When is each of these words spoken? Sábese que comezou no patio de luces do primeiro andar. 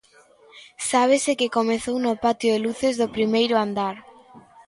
Sábese 0.89 1.31
que 1.39 1.53
comezou 1.57 1.97
no 2.05 2.13
patio 2.25 2.49
de 2.53 2.63
luces 2.65 2.93
do 3.01 3.07
primeiro 3.15 3.55
andar. 3.65 3.95